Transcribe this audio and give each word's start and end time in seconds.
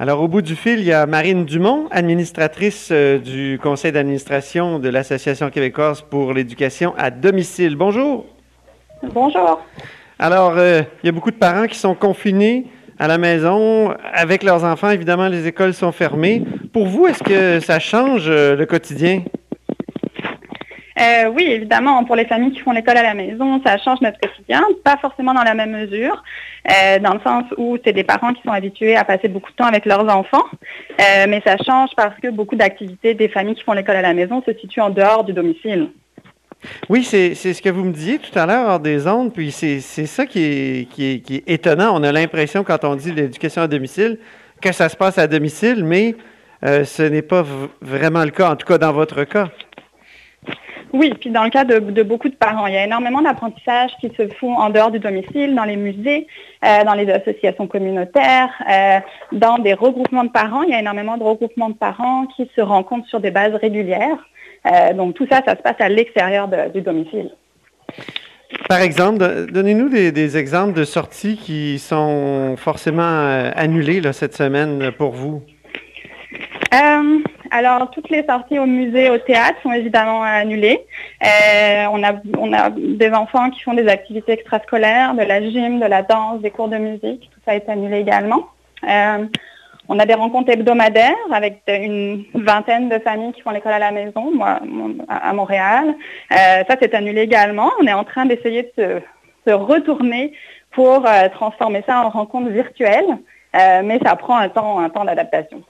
Alors, 0.00 0.22
au 0.22 0.28
bout 0.28 0.42
du 0.42 0.54
fil, 0.54 0.78
il 0.78 0.84
y 0.84 0.92
a 0.92 1.06
Marine 1.06 1.44
Dumont, 1.44 1.88
administratrice 1.90 2.90
euh, 2.92 3.18
du 3.18 3.58
conseil 3.60 3.90
d'administration 3.90 4.78
de 4.78 4.88
l'Association 4.88 5.50
québécoise 5.50 6.02
pour 6.02 6.32
l'éducation 6.32 6.94
à 6.96 7.10
domicile. 7.10 7.74
Bonjour. 7.74 8.24
Bonjour. 9.12 9.60
Alors, 10.20 10.54
euh, 10.56 10.82
il 11.02 11.06
y 11.06 11.08
a 11.08 11.12
beaucoup 11.12 11.32
de 11.32 11.36
parents 11.36 11.66
qui 11.66 11.76
sont 11.76 11.96
confinés 11.96 12.66
à 12.96 13.08
la 13.08 13.18
maison 13.18 13.92
avec 14.14 14.44
leurs 14.44 14.62
enfants. 14.62 14.90
Évidemment, 14.90 15.26
les 15.26 15.48
écoles 15.48 15.74
sont 15.74 15.90
fermées. 15.90 16.44
Pour 16.72 16.86
vous, 16.86 17.08
est-ce 17.08 17.24
que 17.24 17.58
ça 17.58 17.80
change 17.80 18.26
euh, 18.28 18.54
le 18.54 18.66
quotidien? 18.66 19.24
Euh, 21.00 21.28
oui, 21.28 21.44
évidemment, 21.44 22.02
pour 22.04 22.16
les 22.16 22.24
familles 22.24 22.52
qui 22.52 22.60
font 22.60 22.72
l'école 22.72 22.96
à 22.96 23.02
la 23.02 23.14
maison, 23.14 23.60
ça 23.64 23.78
change 23.78 24.00
notre 24.00 24.18
quotidien, 24.18 24.62
pas 24.82 24.96
forcément 24.96 25.32
dans 25.32 25.44
la 25.44 25.54
même 25.54 25.70
mesure, 25.70 26.22
euh, 26.70 26.98
dans 26.98 27.14
le 27.14 27.20
sens 27.20 27.44
où 27.56 27.78
c'est 27.84 27.92
des 27.92 28.02
parents 28.02 28.32
qui 28.32 28.42
sont 28.42 28.50
habitués 28.50 28.96
à 28.96 29.04
passer 29.04 29.28
beaucoup 29.28 29.50
de 29.50 29.56
temps 29.56 29.66
avec 29.66 29.86
leurs 29.86 30.08
enfants, 30.08 30.44
euh, 31.00 31.26
mais 31.28 31.40
ça 31.46 31.56
change 31.64 31.90
parce 31.96 32.18
que 32.20 32.28
beaucoup 32.30 32.56
d'activités 32.56 33.14
des 33.14 33.28
familles 33.28 33.54
qui 33.54 33.62
font 33.62 33.74
l'école 33.74 33.96
à 33.96 34.02
la 34.02 34.12
maison 34.12 34.42
se 34.44 34.52
situent 34.54 34.80
en 34.80 34.90
dehors 34.90 35.22
du 35.22 35.32
domicile. 35.32 35.90
Oui, 36.88 37.04
c'est 37.04 37.34
ce 37.34 37.62
que 37.62 37.68
vous 37.68 37.84
me 37.84 37.92
disiez 37.92 38.18
tout 38.18 38.36
à 38.36 38.44
l'heure 38.44 38.68
hors 38.68 38.80
des 38.80 39.06
ondes, 39.06 39.32
puis 39.32 39.52
c'est 39.52 39.80
ça 39.80 40.26
qui 40.26 40.42
est, 40.42 40.88
qui, 40.90 41.12
est, 41.12 41.20
qui 41.20 41.36
est, 41.36 41.44
étonnant. 41.46 41.92
On 41.94 42.02
a 42.02 42.10
l'impression, 42.10 42.64
quand 42.64 42.82
on 42.82 42.96
dit 42.96 43.12
l'éducation 43.12 43.62
à 43.62 43.68
domicile, 43.68 44.18
que 44.60 44.72
ça 44.72 44.88
se 44.88 44.96
passe 44.96 45.18
à 45.18 45.28
domicile, 45.28 45.84
mais 45.84 46.16
ce 46.64 47.04
n'est 47.04 47.22
pas 47.22 47.44
vraiment 47.80 48.24
le 48.24 48.30
cas, 48.30 48.50
en 48.50 48.56
tout 48.56 48.66
cas 48.66 48.78
dans 48.78 48.92
votre 48.92 49.22
cas. 49.22 49.50
Oui, 50.92 51.12
puis 51.20 51.30
dans 51.30 51.44
le 51.44 51.50
cas 51.50 51.64
de, 51.64 52.02
beaucoup 52.02 52.28
de 52.28 52.34
parents, 52.34 52.66
il 52.66 52.74
y 52.74 52.76
a 52.76 52.84
énormément 52.84 53.20
d'apprentissages 53.20 53.90
qui 54.00 54.10
se 54.16 54.26
font 54.40 54.54
en 54.54 54.70
dehors 54.70 54.90
du 54.90 54.98
domicile, 54.98 55.54
dans 55.54 55.64
les 55.64 55.76
musées, 55.76 56.26
euh, 56.64 56.84
dans 56.84 56.94
les 56.94 57.10
associations 57.10 57.66
communautaires, 57.66 58.50
euh, 58.70 59.00
dans 59.32 59.58
des 59.58 59.74
regroupements 59.74 60.24
de 60.24 60.30
parents. 60.30 60.62
Il 60.62 60.70
y 60.70 60.74
a 60.74 60.80
énormément 60.80 61.18
de 61.18 61.24
regroupements 61.24 61.68
de 61.68 61.74
parents 61.74 62.26
qui 62.36 62.50
se 62.56 62.60
rencontrent 62.60 63.08
sur 63.08 63.20
des 63.20 63.30
bases 63.30 63.54
régulières. 63.54 64.18
Euh, 64.66 64.94
donc 64.94 65.14
tout 65.14 65.26
ça, 65.30 65.42
ça 65.46 65.56
se 65.56 65.62
passe 65.62 65.76
à 65.78 65.88
l'extérieur 65.88 66.48
du 66.72 66.80
domicile. 66.80 67.30
Par 68.68 68.80
exemple, 68.80 69.46
donnez-nous 69.52 69.90
des, 69.90 70.36
exemples 70.38 70.72
de 70.72 70.84
sorties 70.84 71.36
qui 71.36 71.78
sont 71.78 72.54
forcément 72.56 73.50
annulées 73.54 74.00
cette 74.12 74.34
semaine 74.34 74.90
pour 74.92 75.12
vous. 75.12 75.42
Alors, 77.50 77.90
toutes 77.90 78.10
les 78.10 78.24
sorties 78.24 78.58
au 78.58 78.66
musée, 78.66 79.10
au 79.10 79.18
théâtre 79.18 79.58
sont 79.62 79.72
évidemment 79.72 80.22
annulées. 80.22 80.84
Euh, 81.22 81.86
on, 81.92 82.02
a, 82.52 82.70
des 82.70 83.10
enfants 83.10 83.50
qui 83.50 83.60
font 83.62 83.74
des 83.74 83.88
activités 83.88 84.32
extrascolaires, 84.32 85.14
de 85.14 85.22
la 85.22 85.40
gym, 85.42 85.80
de 85.80 85.86
la 85.86 86.02
danse, 86.02 86.40
des 86.40 86.50
cours 86.50 86.68
de 86.68 86.76
musique. 86.76 87.30
Tout 87.32 87.40
ça 87.44 87.54
est 87.54 87.68
annulé 87.68 88.00
également. 88.00 88.48
Euh, 88.88 89.26
on 89.88 89.98
a 89.98 90.04
des 90.04 90.14
rencontres 90.14 90.50
hebdomadaires 90.50 91.16
avec 91.32 91.62
une 91.68 92.24
vingtaine 92.34 92.88
de 92.90 92.98
familles 92.98 93.32
qui 93.32 93.40
font 93.40 93.50
l'école 93.50 93.72
à 93.72 93.78
la 93.78 93.90
maison, 93.90 94.30
moi, 94.34 94.60
à 95.08 95.32
Montréal. 95.32 95.94
Euh, 96.32 96.64
ça, 96.68 96.76
c'est 96.80 96.94
annulé 96.94 97.22
également. 97.22 97.70
On 97.80 97.86
est 97.86 97.92
en 97.92 98.04
train 98.04 98.26
d'essayer 98.26 98.70
de 98.76 99.00
se, 99.46 99.52
retourner 99.52 100.34
pour 100.72 101.06
transformer 101.32 101.82
ça 101.86 102.04
en 102.04 102.10
rencontres 102.10 102.50
virtuelles, 102.50 103.16
mais 103.54 103.98
ça 104.04 104.14
prend 104.14 104.36
un 104.36 104.50
temps, 104.50 104.78
un 104.78 104.90
temps 104.90 105.06
d'adaptation. 105.06 105.62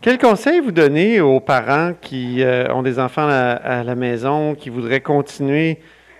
Quel 0.00 0.18
conseil 0.18 0.60
vous 0.60 0.72
donnez 0.72 1.20
aux 1.20 1.40
parents 1.40 1.92
qui 2.00 2.42
euh, 2.42 2.72
ont 2.74 2.82
des 2.82 2.98
enfants 2.98 3.28
à, 3.28 3.84
la 3.84 3.94
maison, 3.94 4.54
qui 4.54 4.70
voudraient 4.70 5.00
continuer 5.00 5.78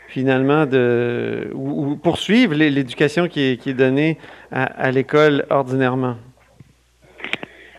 finalement 0.09 0.67
de 0.67 1.51
ou, 1.55 1.97
poursuivre 1.97 2.55
l'éducation 2.55 3.29
qui 3.29 3.41
est, 3.41 3.75
donnée 3.75 4.19
à, 4.53 4.91
l'école 4.91 5.47
ordinairement? 5.51 6.17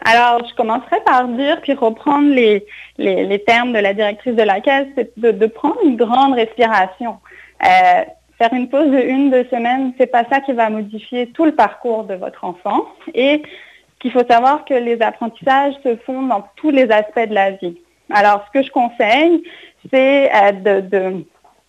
Alors, 0.05 0.45
je 0.49 0.53
commencerai 0.55 0.97
par 1.05 1.27
dire, 1.29 1.61
puis 1.61 1.73
reprendre 1.73 2.33
les, 2.33 2.65
les, 2.97 3.43
termes 3.43 3.71
de 3.71 3.79
la 3.79 3.93
directrice 3.93 4.35
de 4.35 4.43
la 4.43 4.59
caisse, 4.59 4.87
c'est 4.95 5.17
de, 5.17 5.45
prendre 5.47 5.77
une 5.85 5.95
grande 5.95 6.33
respiration. 6.33 7.19
Euh, 7.63 8.03
faire 8.37 8.53
une 8.53 8.67
pause 8.67 8.91
de 8.91 8.99
une, 8.99 9.31
deux 9.31 9.45
semaines, 9.45 9.93
c'est 9.97 10.07
pas 10.07 10.25
ça 10.29 10.41
qui 10.41 10.51
va 10.51 10.69
modifier 10.69 11.27
tout 11.27 11.45
le 11.45 11.55
parcours 11.55 12.03
de 12.03 12.15
votre 12.15 12.43
enfant. 12.43 12.85
Et 13.13 13.41
il 14.03 14.11
faut 14.11 14.25
savoir 14.29 14.65
que 14.65 14.73
les 14.73 15.01
apprentissages 15.01 15.75
se 15.83 15.95
font 15.97 16.23
dans 16.23 16.45
tous 16.55 16.69
les 16.69 16.89
aspects 16.91 17.27
de 17.27 17.33
la 17.33 17.51
vie. 17.51 17.77
Alors, 18.11 18.45
ce 18.47 18.59
que 18.59 18.65
je 18.65 18.71
conseille, 18.71 19.43
c'est 19.91 20.29
euh, 20.33 21.11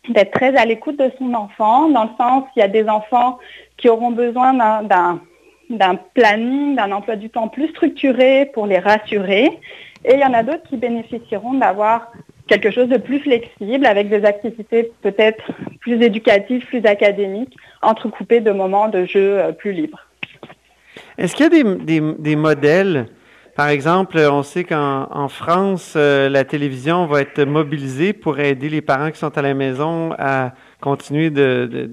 d'être 0.08 0.30
très 0.32 0.56
à 0.56 0.64
l'écoute 0.64 0.98
de 0.98 1.10
son 1.18 1.32
enfant, 1.34 1.88
dans 1.88 2.04
le 2.04 2.10
sens 2.18 2.44
qu'il 2.52 2.60
y 2.60 2.64
a 2.64 2.68
des 2.68 2.88
enfants 2.88 3.38
qui 3.76 3.88
auront 3.88 4.10
besoin 4.10 4.52
d'un 5.70 5.94
planning, 6.14 6.76
d'un 6.76 6.92
emploi 6.92 7.16
du 7.16 7.30
temps 7.30 7.48
plus 7.48 7.68
structuré 7.68 8.50
pour 8.52 8.66
les 8.66 8.78
rassurer. 8.78 9.48
Et 10.04 10.14
il 10.14 10.20
y 10.20 10.24
en 10.24 10.34
a 10.34 10.42
d'autres 10.42 10.68
qui 10.68 10.76
bénéficieront 10.76 11.54
d'avoir 11.54 12.12
quelque 12.46 12.70
chose 12.70 12.88
de 12.88 12.98
plus 12.98 13.20
flexible 13.20 13.86
avec 13.86 14.10
des 14.10 14.24
activités 14.24 14.92
peut-être 15.02 15.50
plus 15.80 16.02
éducatives, 16.02 16.66
plus 16.66 16.84
académiques, 16.84 17.56
entrecoupées 17.80 18.40
de 18.40 18.50
moments 18.50 18.88
de 18.88 19.06
jeu 19.06 19.38
euh, 19.38 19.52
plus 19.52 19.72
libres. 19.72 20.03
Est-ce 21.18 21.34
qu'il 21.34 21.44
y 21.44 21.60
a 21.60 22.08
des, 22.18 22.36
modèles? 22.36 23.06
Par 23.54 23.68
exemple, 23.68 24.18
on 24.18 24.42
sait 24.42 24.64
qu'en 24.64 25.28
France, 25.28 25.94
euh, 25.96 26.28
la 26.28 26.44
télévision 26.44 27.06
va 27.06 27.20
être 27.20 27.44
mobilisée 27.44 28.12
pour 28.12 28.40
aider 28.40 28.68
les 28.68 28.80
parents 28.80 29.12
qui 29.12 29.18
sont 29.18 29.36
à 29.38 29.42
la 29.42 29.54
maison 29.54 30.12
à 30.18 30.54
continuer 30.80 31.30
de, 31.30 31.88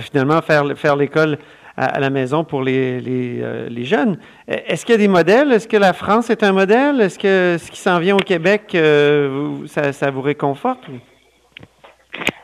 finalement 0.00 0.40
faire, 0.40 0.64
faire 0.76 0.96
l'école 0.96 1.38
à, 1.76 2.00
la 2.00 2.10
maison 2.10 2.44
pour 2.44 2.62
les, 2.62 3.40
euh, 3.42 3.84
jeunes. 3.84 4.18
Est-ce 4.48 4.86
qu'il 4.86 4.94
y 4.94 4.96
a 4.96 4.98
des 4.98 5.08
modèles? 5.08 5.52
Est-ce 5.52 5.68
que 5.68 5.76
la 5.76 5.92
France 5.92 6.30
est 6.30 6.42
un 6.42 6.52
modèle? 6.52 7.00
Est-ce 7.00 7.18
que 7.18 7.56
ce 7.58 7.70
qui 7.70 7.78
s'en 7.78 7.98
vient 7.98 8.14
au 8.14 8.22
Québec, 8.22 8.72
euh, 8.74 9.56
ça, 9.66 10.10
vous 10.10 10.22
réconforte? 10.22 10.84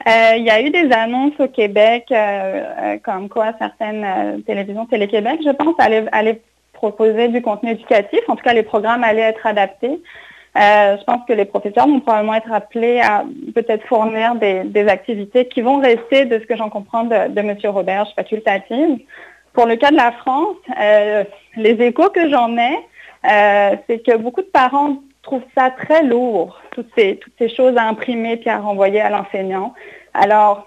Euh, 0.06 0.36
il 0.36 0.44
y 0.44 0.50
a 0.50 0.62
eu 0.62 0.70
des 0.70 0.90
annonces 0.92 1.38
au 1.38 1.48
Québec, 1.48 2.06
euh, 2.10 2.14
euh, 2.16 2.98
comme 3.04 3.28
quoi 3.28 3.52
certaines 3.58 4.42
télévisions 4.44 4.86
Télé-Québec, 4.86 5.40
je 5.44 5.50
pense, 5.50 5.74
allaient, 5.78 6.40
proposer 6.72 7.28
du 7.28 7.42
contenu 7.42 7.72
éducatif. 7.72 8.20
En 8.28 8.36
tout 8.36 8.42
cas, 8.42 8.54
les 8.54 8.62
programmes 8.62 9.04
allaient 9.04 9.20
être 9.20 9.46
adaptés. 9.46 10.00
je 10.56 11.04
pense 11.04 11.26
que 11.28 11.34
les 11.34 11.44
professeurs 11.44 11.86
vont 11.86 12.00
probablement 12.00 12.36
être 12.36 12.50
appelés 12.50 13.00
à 13.00 13.22
peut-être 13.54 13.86
fournir 13.86 14.34
des, 14.36 14.88
activités 14.88 15.46
qui 15.46 15.60
vont 15.60 15.78
rester, 15.78 16.24
de 16.24 16.38
ce 16.38 16.46
que 16.46 16.56
j'en 16.56 16.70
comprends 16.70 17.04
de, 17.04 17.28
de 17.28 17.40
M. 17.40 17.54
Robert, 17.64 18.06
facultatives. 18.16 18.98
Pour 19.52 19.66
le 19.66 19.76
cas 19.76 19.90
de 19.90 19.96
la 19.96 20.12
France, 20.12 20.56
les 21.56 21.82
échos 21.82 22.08
que 22.08 22.30
j'en 22.30 22.56
ai, 22.56 22.78
c'est 23.86 24.02
que 24.02 24.16
beaucoup 24.16 24.40
de 24.40 24.46
parents 24.46 24.96
trouve 25.30 25.42
ça 25.56 25.70
très 25.70 26.02
lourd, 26.02 26.60
toutes 26.72 26.90
ces, 26.98 27.16
toutes 27.18 27.34
ces 27.38 27.48
choses 27.48 27.76
à 27.76 27.84
imprimer 27.84 28.36
puis 28.36 28.50
à 28.50 28.58
renvoyer 28.58 29.00
à 29.00 29.10
l'enseignant. 29.10 29.74
Alors, 30.12 30.66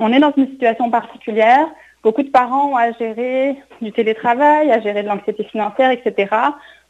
on 0.00 0.12
est 0.12 0.20
dans 0.20 0.32
une 0.36 0.46
situation 0.46 0.90
particulière. 0.90 1.66
Beaucoup 2.04 2.22
de 2.22 2.30
parents 2.30 2.70
ont 2.70 2.76
à 2.76 2.92
gérer 2.92 3.56
du 3.82 3.90
télétravail, 3.90 4.70
à 4.70 4.80
gérer 4.80 5.02
de 5.02 5.08
l'anxiété 5.08 5.42
financière, 5.44 5.90
etc. 5.90 6.28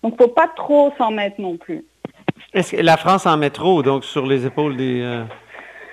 Donc, 0.03 0.15
il 0.19 0.23
ne 0.23 0.29
faut 0.29 0.35
pas 0.35 0.49
trop 0.55 0.93
s'en 0.99 1.11
mettre 1.11 1.41
non 1.41 1.57
plus. 1.57 1.85
Est-ce 2.53 2.77
que 2.77 2.83
la 2.83 2.99
France 2.99 3.25
en 3.25 3.39
met 3.39 3.51
trop, 3.51 3.83
donc, 3.83 4.05
sur 4.05 4.27
les 4.27 4.45
épaules 4.45 4.77
des, 4.77 5.01
euh, 5.01 5.25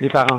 des 0.01 0.09
parents? 0.09 0.35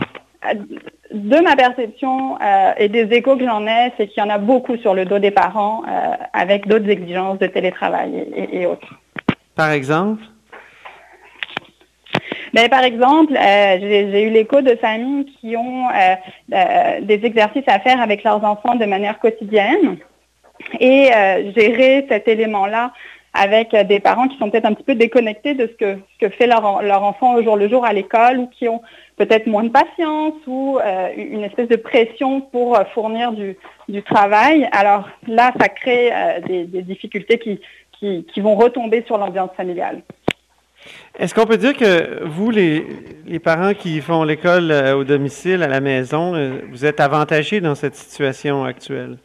De 1.12 1.42
ma 1.42 1.56
perception 1.56 2.38
euh, 2.42 2.72
et 2.76 2.90
des 2.90 3.08
échos 3.16 3.36
que 3.36 3.44
j'en 3.46 3.66
ai, 3.66 3.92
c'est 3.96 4.06
qu'il 4.08 4.22
y 4.22 4.26
en 4.26 4.28
a 4.30 4.38
beaucoup 4.38 4.76
sur 4.76 4.92
le 4.92 5.06
dos 5.06 5.18
des 5.18 5.30
parents 5.30 5.82
euh, 5.88 6.12
avec 6.34 6.68
d'autres 6.68 6.90
exigences 6.90 7.38
de 7.38 7.46
télétravail 7.46 8.28
et 8.52 8.66
autres. 8.66 8.94
Par 9.54 9.70
exemple? 9.70 10.22
Ben, 12.58 12.68
par 12.68 12.82
exemple, 12.82 13.36
euh, 13.36 13.78
j'ai 13.80 14.22
eu 14.24 14.30
l'écho 14.30 14.62
de 14.62 14.74
familles 14.74 15.26
qui 15.40 15.56
ont 15.56 15.88
euh, 15.90 16.16
euh, 16.52 17.00
des 17.02 17.24
exercices 17.24 17.68
à 17.68 17.78
faire 17.78 18.00
avec 18.00 18.24
leurs 18.24 18.42
enfants 18.42 18.74
de 18.74 18.84
manière 18.84 19.20
quotidienne 19.20 19.96
et 20.80 21.08
gérer 21.56 22.04
cet 22.08 22.26
élément-là 22.26 22.92
avec 23.32 23.76
des 23.86 24.00
parents 24.00 24.26
qui 24.26 24.36
sont 24.38 24.50
peut-être 24.50 24.64
un 24.64 24.74
petit 24.74 24.82
peu 24.82 24.96
déconnectés 24.96 25.54
de 25.54 25.68
ce 25.68 25.94
que, 26.18 26.28
fait 26.30 26.48
leur, 26.48 26.64
enfant 27.04 27.36
au 27.36 27.44
jour 27.44 27.56
le 27.56 27.68
jour 27.68 27.84
à 27.84 27.92
l'école 27.92 28.38
ou 28.38 28.46
qui 28.48 28.68
ont 28.68 28.82
peut-être 29.16 29.46
moins 29.46 29.62
de 29.62 29.68
patience 29.68 30.34
ou 30.48 30.80
une 31.16 31.44
espèce 31.44 31.68
de 31.68 31.76
pression 31.76 32.40
pour 32.40 32.76
fournir 32.92 33.30
du, 33.30 33.56
travail. 34.02 34.68
Alors 34.72 35.08
là, 35.28 35.52
ça 35.60 35.68
crée 35.68 36.10
des, 36.48 36.82
difficultés 36.82 37.38
qui 38.00 38.40
vont 38.40 38.56
retomber 38.56 39.04
sur 39.06 39.16
l'ambiance 39.16 39.52
familiale. 39.56 40.02
Est-ce 41.18 41.34
qu'on 41.34 41.46
peut 41.46 41.56
dire 41.56 41.76
que 41.76 42.24
vous, 42.24 42.50
les, 42.50 43.40
parents 43.42 43.74
qui 43.74 44.00
font 44.00 44.22
l'école 44.22 44.70
euh, 44.70 44.96
au 44.96 45.04
domicile, 45.04 45.62
à 45.62 45.66
la 45.66 45.80
maison, 45.80 46.34
euh, 46.34 46.60
vous 46.70 46.84
êtes 46.84 47.00
avantagés 47.00 47.60
dans 47.60 47.74
cette 47.74 47.96
situation 47.96 48.64
actuelle? 48.64 49.18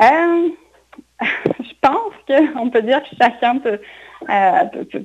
Euh, 0.00 0.48
je 1.58 1.72
pense 1.80 2.12
qu'on 2.26 2.70
peut 2.70 2.82
dire 2.82 3.02
que 3.02 3.16
chacun 3.20 3.58
peut, 3.58 3.80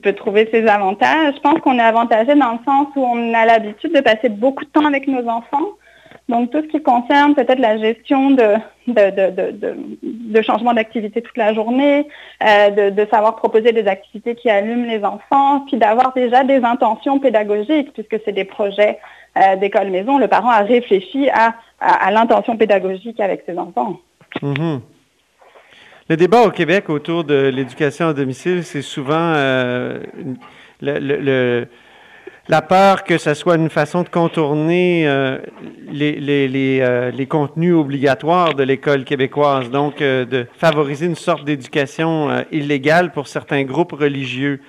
peut, 0.03 0.13
trouver 0.13 0.47
ses 0.51 0.67
avantages. 0.67 1.33
Je 1.35 1.41
pense 1.41 1.59
qu'on 1.61 1.79
est 1.79 1.81
avantagé 1.81 2.35
dans 2.35 2.53
le 2.53 2.59
sens 2.63 2.87
où 2.95 3.03
on 3.03 3.33
a 3.33 3.45
l'habitude 3.45 3.93
de 3.93 4.01
passer 4.01 4.29
beaucoup 4.29 4.65
de 4.65 4.69
temps 4.69 4.85
avec 4.85 5.07
nos 5.07 5.27
enfants. 5.27 5.71
Donc, 6.27 6.49
tout 6.51 6.61
ce 6.61 6.67
qui 6.67 6.81
concerne 6.81 7.35
peut-être 7.35 7.59
la 7.59 7.77
gestion 7.77 8.31
de, 8.31 8.55
de, 8.87 10.41
changement 10.41 10.73
d'activité 10.73 11.21
toute 11.21 11.37
la 11.37 11.53
journée, 11.53 12.07
euh, 12.43 12.89
de, 12.89 13.05
savoir 13.11 13.35
proposer 13.35 13.71
des 13.71 13.87
activités 13.87 14.33
qui 14.33 14.49
allument 14.49 14.87
les 14.87 15.03
enfants, 15.03 15.61
puis 15.67 15.77
d'avoir 15.77 16.13
déjà 16.13 16.43
des 16.43 16.63
intentions 16.63 17.19
pédagogiques, 17.19 17.93
puisque 17.93 18.19
c'est 18.25 18.31
des 18.31 18.43
projets 18.43 18.97
euh, 19.37 19.55
d'école 19.57 19.91
maison. 19.91 20.17
Le 20.17 20.27
parent 20.27 20.49
a 20.49 20.63
réfléchi 20.63 21.29
à, 21.29 21.53
à, 21.79 22.09
l'intention 22.09 22.57
pédagogique 22.57 23.19
avec 23.19 23.43
ses 23.45 23.57
enfants. 23.59 23.99
Mm-hmm. 24.41 24.79
Le 26.09 26.17
débat 26.17 26.41
au 26.41 26.49
Québec 26.49 26.89
autour 26.89 27.23
de 27.23 27.51
l'éducation 27.53 28.07
à 28.07 28.13
domicile, 28.13 28.63
c'est 28.63 28.81
souvent 28.81 29.33
euh, 29.35 29.99
le 30.81 31.67
la 32.47 32.61
peur 32.61 33.03
que 33.03 33.17
ce 33.17 33.33
soit 33.33 33.55
une 33.55 33.69
façon 33.69 34.03
de 34.03 34.09
contourner 34.09 35.07
euh, 35.07 35.39
euh, 35.93 37.11
les, 37.11 37.27
contenus 37.27 37.73
obligatoires 37.73 38.53
de 38.53 38.63
l'école 38.63 39.03
québécoise, 39.03 39.69
donc 39.69 40.01
euh, 40.01 40.25
de 40.25 40.45
favoriser 40.57 41.07
une 41.07 41.15
sorte 41.15 41.43
d'éducation 41.43 42.45
illégale 42.51 43.11
pour 43.11 43.27
certains 43.27 43.63
groupes 43.63 43.93
religieux. 43.93 44.61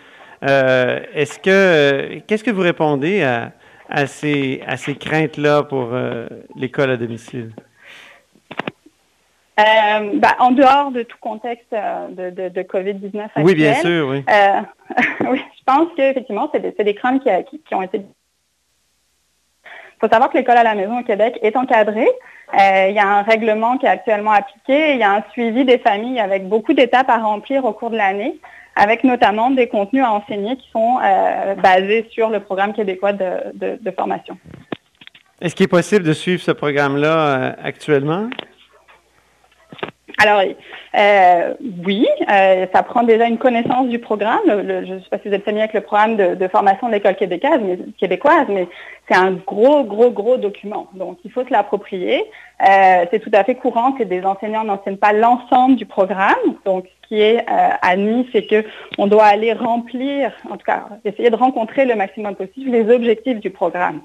Est-ce 0.43 1.39
que 1.39 2.19
qu'est-ce 2.27 2.45
que 2.45 2.51
vous 2.51 2.63
répondez 2.63 3.23
à, 3.23 3.53
à 3.89 4.07
ces, 4.07 4.63
à 4.67 4.77
ces 4.77 4.95
craintes-là 4.95 5.65
pour 5.65 5.91
l'école 6.57 6.91
à 6.91 6.97
domicile? 6.97 7.51
Euh, 9.59 10.11
bah, 10.19 10.37
en 10.39 10.51
dehors 10.51 10.91
de 10.91 11.03
tout 11.03 11.17
contexte 11.19 11.73
euh, 11.73 12.09
de, 12.09 12.31
de, 12.31 12.49
de 12.51 12.61
COVID-19 12.61 13.23
actuel. 13.23 13.45
Oui, 13.45 13.55
bien 13.55 13.75
sûr, 13.77 14.09
oui. 14.09 14.23
Euh, 14.29 14.61
oui, 15.31 15.43
je 15.59 15.65
pense 15.65 15.89
qu'effectivement, 15.97 16.51
c'est 16.53 16.61
des, 16.61 16.85
des, 16.85 16.95
craintes 16.95 17.23
qui, 17.23 17.31
qui, 17.49 17.63
qui, 17.63 17.75
ont 17.75 17.81
été... 17.81 18.03
Il 19.65 19.99
faut 19.99 20.09
savoir 20.09 20.29
que 20.29 20.37
l'école 20.37 20.59
à 20.59 20.63
la 20.63 20.75
maison 20.75 21.01
au 21.01 21.03
Québec 21.05 21.39
est 21.41 21.57
encadrée. 21.57 22.09
Euh, 22.53 22.87
il 22.91 22.95
y 22.95 22.99
a 22.99 23.09
un 23.09 23.23
règlement 23.23 23.79
qui 23.79 23.87
est 23.87 23.89
actuellement 23.89 24.33
appliqué. 24.33 24.93
Il 24.93 24.99
y 24.99 25.03
a 25.03 25.15
un 25.15 25.25
suivi 25.33 25.65
des 25.65 25.79
familles 25.79 26.21
avec 26.21 26.47
beaucoup 26.47 26.75
d'étapes 26.75 27.09
à 27.09 27.17
remplir 27.17 27.65
au 27.65 27.73
cours 27.73 27.89
de 27.89 27.97
l'année, 27.97 28.39
avec 28.75 29.05
notamment 29.05 29.51
des 29.51 29.69
contenus 29.69 30.05
à 30.05 30.13
enseigner 30.13 30.57
qui 30.59 30.69
sont 30.71 30.99
basés 31.63 32.07
sur 32.11 32.29
le 32.29 32.41
programme 32.41 32.75
québécois 32.75 33.15
de 33.15 33.91
formation. 33.97 34.37
Est-ce 35.41 35.55
qu'il 35.55 35.65
est 35.65 35.69
possible 35.69 36.05
de 36.05 36.13
suivre 36.13 36.43
ce 36.43 36.53
programme-là 36.53 37.57
actuellement? 37.65 38.29
Alors, 40.19 40.43
euh, 40.95 41.55
oui, 41.85 42.07
euh, 42.33 42.67
ça 42.73 42.83
prend 42.83 43.03
déjà 43.03 43.27
une 43.27 43.37
connaissance 43.37 43.89
du 43.89 43.99
programme. 43.99 44.41
je 44.47 44.95
ne 44.95 45.01
sais 45.01 45.09
pas 45.11 45.19
si 45.19 45.29
vous 45.29 45.35
êtes 45.35 45.45
familier 45.45 45.65
avec 45.65 45.75
le 45.75 45.83
programme 45.83 46.17
de, 46.17 46.49
formation 46.49 46.89
de 46.89 46.93
l'école 46.93 47.17
québécoise, 47.17 48.47
mais, 48.49 48.67
c'est 49.09 49.17
un 49.17 49.33
gros, 49.33 49.85
gros, 49.85 50.11
gros 50.11 50.37
document. 50.37 50.89
Donc, 50.95 51.19
il 51.25 51.31
faut 51.31 51.45
se 51.45 51.51
l'approprier. 51.51 52.25
Euh, 52.61 53.05
c'est 53.11 53.21
tout 53.21 53.31
à 53.33 53.45
fait 53.45 53.55
courant 53.55 53.93
que 53.93 54.03
des 54.03 54.25
enseignants 54.25 54.65
n'enseignent 54.65 54.97
pas 54.97 55.13
l'ensemble 55.13 55.77
du 55.77 55.87
programme. 55.87 56.35
Donc, 56.65 56.87
ce 56.87 57.09
qui 57.09 57.21
est 57.21 57.45
admis, 57.83 58.29
c'est 58.33 58.47
qu'on 58.49 59.07
doit 59.07 59.27
aller 59.27 59.53
remplir, 59.53 60.33
en 60.51 60.57
tout 60.57 60.65
cas, 60.67 60.89
essayer 61.05 61.31
de 61.31 61.37
rencontrer 61.37 61.85
le 61.85 61.95
maximum 61.95 62.35
possible 62.35 62.71
les 62.71 62.93
objectifs 62.93 63.39
du 63.39 63.51
programme 63.51 64.01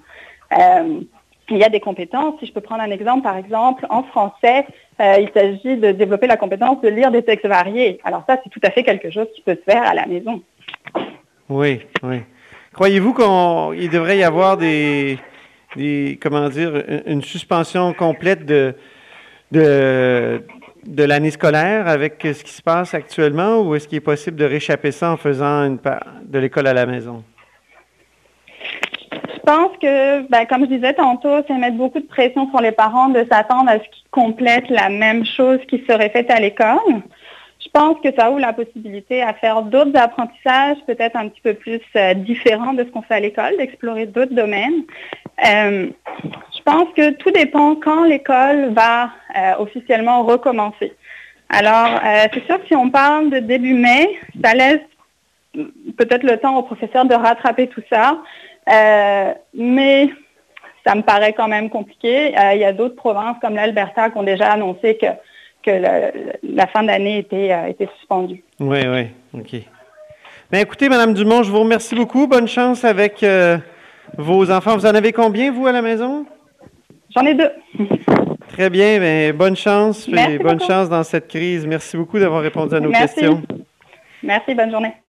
il 1.51 1.57
y 1.57 1.63
a 1.63 1.69
des 1.69 1.79
compétences. 1.79 2.35
Si 2.39 2.45
je 2.45 2.53
peux 2.53 2.61
prendre 2.61 2.81
un 2.81 2.91
exemple, 2.91 3.23
par 3.23 3.37
exemple, 3.37 3.85
en 3.89 4.03
français, 4.03 4.65
euh, 5.01 5.17
il 5.19 5.29
s'agit 5.33 5.77
de 5.77 5.91
développer 5.93 6.27
la 6.27 6.37
compétence 6.37 6.79
de 6.81 6.89
lire 6.89 7.11
des 7.11 7.23
textes 7.23 7.47
variés. 7.47 7.99
Alors 8.03 8.23
ça, 8.27 8.37
c'est 8.43 8.49
tout 8.49 8.59
à 8.63 8.69
fait 8.69 8.83
quelque 8.83 9.09
chose 9.09 9.27
qui 9.33 9.41
peut 9.41 9.55
se 9.55 9.71
faire 9.71 9.83
à 9.83 9.95
la 9.95 10.05
maison. 10.05 10.43
Oui, 11.49 11.81
oui. 12.03 12.17
Croyez-vous 12.73 13.13
qu'il 13.13 13.89
devrait 13.89 14.19
y 14.19 14.23
avoir 14.23 14.57
des, 14.57 15.17
comment 16.21 16.47
dire, 16.49 16.83
une 17.07 17.21
suspension 17.23 17.93
complète 17.93 18.45
de, 18.45 18.75
de, 19.51 21.03
l'année 21.03 21.31
scolaire 21.31 21.87
avec 21.87 22.19
ce 22.21 22.43
qui 22.43 22.51
se 22.51 22.61
passe 22.61 22.93
actuellement 22.93 23.59
ou 23.61 23.75
est-ce 23.75 23.87
qu'il 23.87 23.97
est 23.97 24.01
possible 24.01 24.37
de 24.37 24.45
réchapper 24.45 24.91
ça 24.91 25.11
en 25.11 25.17
faisant 25.17 25.69
de 25.69 26.39
l'école 26.39 26.67
à 26.67 26.73
la 26.73 26.85
maison? 26.85 27.23
Je 29.41 29.51
pense 29.51 29.75
que, 29.81 30.21
ben, 30.29 30.45
comme 30.45 30.61
je 30.61 30.75
disais 30.75 30.93
tantôt, 30.93 31.41
c'est 31.47 31.53
mettre 31.55 31.77
beaucoup 31.77 31.99
de 31.99 32.05
pression 32.05 32.47
sur 32.51 32.61
les 32.61 32.71
parents 32.71 33.09
de 33.09 33.25
s'attendre 33.31 33.69
à 33.69 33.79
ce 33.79 33.89
qu'ils 33.89 34.09
complètent 34.11 34.69
la 34.69 34.89
même 34.89 35.25
chose 35.25 35.59
qui 35.67 35.83
serait 35.89 36.09
faite 36.09 36.29
à 36.29 36.39
l'école. 36.39 37.01
Je 37.63 37.69
pense 37.73 37.97
que 38.03 38.13
ça 38.15 38.29
ouvre 38.29 38.39
la 38.39 38.53
possibilité 38.53 39.23
à 39.23 39.33
faire 39.33 39.63
d'autres 39.63 39.97
apprentissages, 39.97 40.77
peut-être 40.85 41.15
un 41.15 41.27
petit 41.27 41.41
peu 41.41 41.53
plus 41.55 41.81
euh, 41.95 42.13
différents 42.13 42.73
de 42.73 42.83
ce 42.83 42.89
qu'on 42.89 43.01
fait 43.01 43.15
à 43.15 43.19
l'école, 43.19 43.57
d'explorer 43.57 44.05
d'autres 44.05 44.33
domaines. 44.33 44.83
Euh, 45.47 45.89
je 46.23 46.61
pense 46.63 46.87
que 46.95 47.11
tout 47.11 47.31
dépend 47.31 47.75
quand 47.75 48.03
l'école 48.03 48.73
va 48.73 49.05
euh, 49.35 49.53
officiellement 49.57 50.23
recommencer. 50.23 50.93
Alors, 51.49 51.99
c'est 52.33 52.45
sûr 52.45 52.61
que 52.61 52.67
si 52.67 52.75
on 52.77 52.89
parle 52.89 53.29
de 53.29 53.39
début 53.39 53.73
mai, 53.73 54.07
ça 54.41 54.53
laisse 54.53 54.79
peut-être 55.97 56.23
le 56.23 56.37
temps 56.37 56.55
aux 56.55 56.63
professeurs 56.63 57.03
de 57.03 57.13
rattraper 57.13 57.67
tout 57.67 57.83
ça. 57.91 58.21
Euh, 58.69 59.33
mais 59.53 60.09
ça 60.85 60.95
me 60.95 61.01
paraît 61.01 61.33
quand 61.33 61.47
même 61.47 61.69
compliqué. 61.69 62.37
Euh, 62.37 62.53
il 62.53 62.59
y 62.59 62.65
a 62.65 62.73
d'autres 62.73 62.95
provinces 62.95 63.37
comme 63.41 63.55
l'Alberta 63.55 64.09
qui 64.09 64.17
ont 64.17 64.23
déjà 64.23 64.51
annoncé 64.51 64.97
que, 64.97 65.07
que 65.63 66.11
la 66.43 66.67
fin 66.67 66.83
d'année 66.83 67.19
était, 67.19 67.51
euh, 67.51 67.67
était 67.67 67.89
suspendue. 67.97 68.43
Oui, 68.59 68.79
oui, 68.87 69.07
OK. 69.33 69.61
Ben, 70.51 70.59
écoutez, 70.59 70.89
Madame 70.89 71.13
Dumont, 71.13 71.43
je 71.43 71.51
vous 71.51 71.61
remercie 71.61 71.95
beaucoup. 71.95 72.27
Bonne 72.27 72.47
chance 72.47 72.83
avec 72.83 73.25
vos 74.17 74.51
enfants. 74.51 74.75
Vous 74.75 74.85
en 74.85 74.95
avez 74.95 75.13
combien, 75.13 75.51
vous, 75.51 75.65
à 75.65 75.71
la 75.71 75.81
maison? 75.81 76.25
J'en 77.15 77.25
ai 77.25 77.33
deux. 77.33 77.51
Très 78.49 78.69
bien. 78.69 78.99
Ben, 78.99 79.31
bonne 79.31 79.55
chance 79.55 80.09
et 80.09 80.37
bonne 80.39 80.59
chance 80.59 80.89
dans 80.89 81.03
cette 81.03 81.29
crise. 81.29 81.65
Merci 81.65 81.95
beaucoup 81.95 82.19
d'avoir 82.19 82.41
répondu 82.41 82.75
à 82.75 82.81
nos 82.81 82.91
questions. 82.91 83.41
Merci. 84.23 84.53
Bonne 84.53 84.71
journée. 84.71 85.01